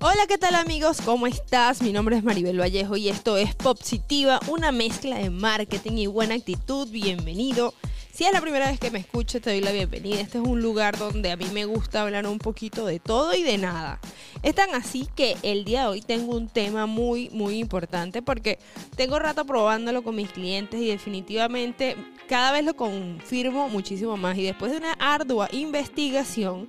[0.00, 1.00] Hola, ¿qué tal amigos?
[1.04, 1.82] ¿Cómo estás?
[1.82, 6.36] Mi nombre es Maribel Vallejo y esto es Popsitiva, una mezcla de marketing y buena
[6.36, 6.88] actitud.
[6.88, 7.74] Bienvenido.
[8.12, 10.20] Si es la primera vez que me escuchas, te doy la bienvenida.
[10.20, 13.42] Este es un lugar donde a mí me gusta hablar un poquito de todo y
[13.42, 13.98] de nada.
[14.44, 18.60] Es tan así que el día de hoy tengo un tema muy, muy importante porque
[18.94, 21.96] tengo rato probándolo con mis clientes y definitivamente
[22.28, 24.38] cada vez lo confirmo muchísimo más.
[24.38, 26.68] Y después de una ardua investigación,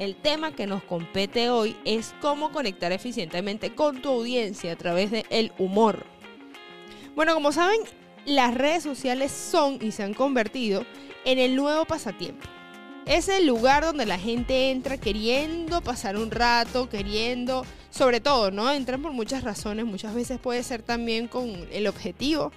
[0.00, 5.10] el tema que nos compete hoy es cómo conectar eficientemente con tu audiencia a través
[5.10, 6.06] del humor.
[7.14, 7.80] Bueno, como saben,
[8.24, 10.86] las redes sociales son y se han convertido
[11.26, 12.48] en el nuevo pasatiempo.
[13.04, 18.72] Es el lugar donde la gente entra queriendo pasar un rato, queriendo, sobre todo, ¿no?
[18.72, 22.52] Entran por muchas razones, muchas veces puede ser también con el objetivo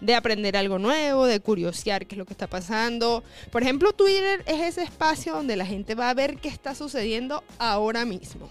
[0.00, 3.22] de aprender algo nuevo, de curiosear qué es lo que está pasando.
[3.50, 7.42] Por ejemplo, Twitter es ese espacio donde la gente va a ver qué está sucediendo
[7.58, 8.50] ahora mismo.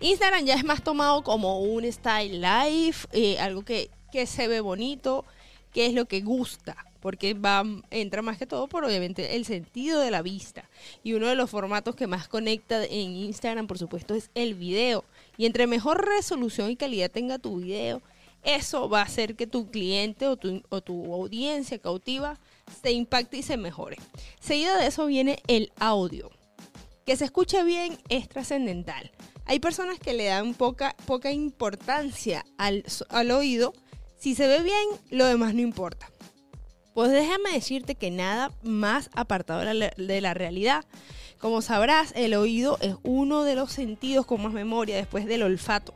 [0.00, 4.60] Instagram ya es más tomado como un style life, eh, algo que, que se ve
[4.60, 5.24] bonito,
[5.72, 10.00] que es lo que gusta porque va, entra más que todo por obviamente el sentido
[10.00, 10.68] de la vista.
[11.04, 15.04] Y uno de los formatos que más conecta en Instagram, por supuesto, es el video.
[15.36, 18.02] Y entre mejor resolución y calidad tenga tu video,
[18.42, 22.38] eso va a hacer que tu cliente o tu, o tu audiencia cautiva
[22.82, 23.96] se impacte y se mejore.
[24.40, 26.30] Seguido de eso viene el audio.
[27.04, 29.10] Que se escuche bien es trascendental.
[29.46, 33.72] Hay personas que le dan poca, poca importancia al, al oído.
[34.18, 36.10] Si se ve bien, lo demás no importa.
[36.98, 40.84] Pues déjame decirte que nada más apartado de la, realidad.
[41.38, 45.94] Como sabrás, el oído es uno de los sentidos con más memoria después del olfato.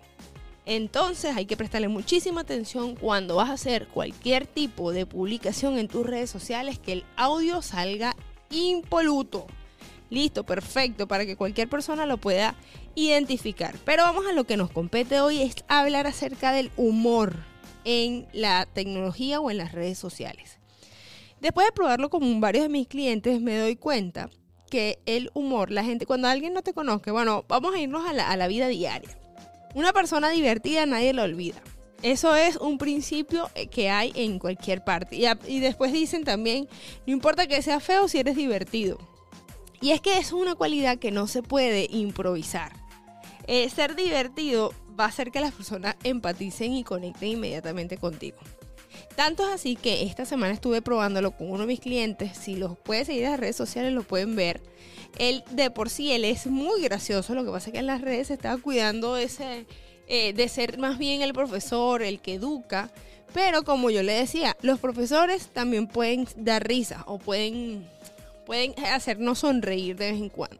[0.65, 5.89] Entonces hay que prestarle muchísima atención cuando vas a hacer cualquier tipo de publicación en
[5.89, 8.15] tus redes sociales que el audio salga
[8.51, 9.47] impoluto.
[10.09, 12.55] Listo, perfecto, para que cualquier persona lo pueda
[12.95, 13.75] identificar.
[13.85, 17.35] Pero vamos a lo que nos compete hoy, es hablar acerca del humor
[17.85, 20.59] en la tecnología o en las redes sociales.
[21.41, 24.31] Después de probarlo con varios de mis clientes, me doy cuenta
[24.71, 28.13] que el humor, la gente, cuando alguien no te conozca, bueno, vamos a irnos a
[28.13, 29.19] la, a la vida diaria.
[29.75, 31.63] Una persona divertida nadie la olvida.
[32.03, 35.17] Eso es un principio eh, que hay en cualquier parte.
[35.47, 36.69] Y, después dicen también,
[37.07, 38.99] no importa que sea feo si eres divertido.
[39.81, 42.73] Y es que es una cualidad que no se puede improvisar.
[43.47, 48.39] Eh, ser divertido va a hacer que las personas empaticen y conecten inmediatamente contigo.
[49.17, 52.37] Tanto es así que esta semana estuve probándolo con uno de mis clientes.
[52.37, 54.61] Si los puedes seguir en las redes sociales, lo pueden ver.
[55.19, 57.35] Él de por sí, él es muy gracioso.
[57.35, 59.67] Lo que pasa es que en las redes se estaba cuidando ese,
[60.09, 62.91] eh, de ser más bien el profesor, el que educa.
[63.35, 67.87] Pero como yo le decía, los profesores también pueden dar risa o pueden,
[68.45, 70.59] pueden hacernos sonreír de vez en cuando.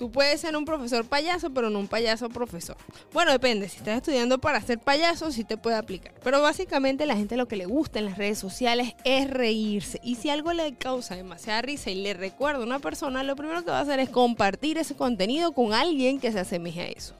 [0.00, 2.74] Tú puedes ser un profesor payaso, pero no un payaso profesor.
[3.12, 3.68] Bueno, depende.
[3.68, 6.14] Si estás estudiando para ser payaso, sí te puede aplicar.
[6.24, 10.00] Pero básicamente la gente lo que le gusta en las redes sociales es reírse.
[10.02, 13.62] Y si algo le causa demasiada risa y le recuerda a una persona, lo primero
[13.62, 17.14] que va a hacer es compartir ese contenido con alguien que se asemeje a eso.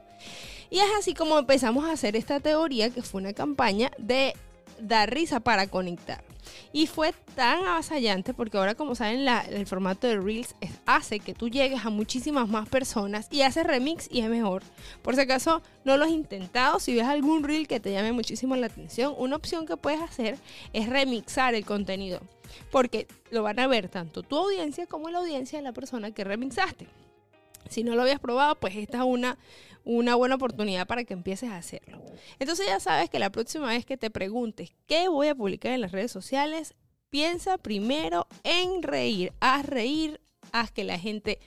[0.71, 4.33] Y es así como empezamos a hacer esta teoría, que fue una campaña de
[4.81, 6.30] dar risa para conectar.
[6.73, 10.55] Y fue tan avasallante porque ahora como saben el formato de Reels
[10.87, 14.63] hace que tú llegues a muchísimas más personas y haces remix y es mejor.
[15.03, 18.57] Por si acaso no lo has intentado, si ves algún Reel que te llame muchísimo
[18.57, 20.39] la atención, una opción que puedes hacer
[20.73, 22.21] es remixar el contenido.
[22.71, 26.25] Porque lo van a ver tanto tu audiencia como la audiencia de la persona que
[26.25, 26.87] remixaste.
[27.69, 29.39] Si no lo habías probado, pues esta es una,
[29.85, 32.03] una buena oportunidad para que empieces a hacerlo.
[32.39, 35.81] Entonces ya sabes que la próxima vez que te preguntes qué voy a publicar en
[35.81, 36.75] las redes sociales,
[37.11, 39.33] piensa primero en reír.
[39.41, 40.21] Haz reír,
[40.53, 41.39] haz que la gente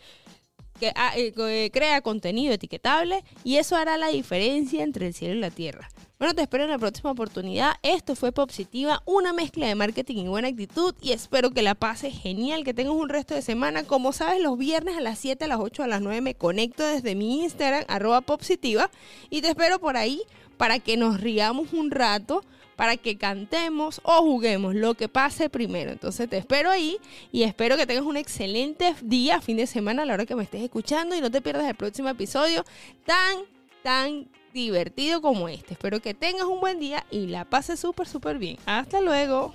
[0.80, 5.40] que, ah, eh, crea contenido etiquetable y eso hará la diferencia entre el cielo y
[5.40, 5.90] la tierra.
[6.24, 7.74] Bueno, te espero en la próxima oportunidad.
[7.84, 12.18] Esto fue Positiva, una mezcla de marketing y buena actitud y espero que la pases
[12.18, 13.84] genial, que tengas un resto de semana.
[13.84, 16.88] Como sabes, los viernes a las 7, a las 8, a las 9 me conecto
[16.88, 18.90] desde mi Instagram, arroba Positiva,
[19.30, 20.22] y te espero por ahí
[20.56, 22.46] para que nos riamos un rato,
[22.78, 25.92] para que cantemos o juguemos, lo que pase primero.
[25.92, 27.00] Entonces te espero ahí
[27.34, 30.44] y espero que tengas un excelente día, fin de semana a la hora que me
[30.44, 32.64] estés escuchando y no te pierdas el próximo episodio
[33.06, 33.40] tan,
[33.84, 35.74] tan divertido como este.
[35.74, 38.58] Espero que tengas un buen día y la pases súper, súper bien.
[38.66, 39.54] Hasta luego.